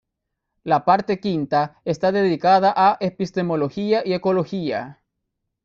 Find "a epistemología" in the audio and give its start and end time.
2.75-4.01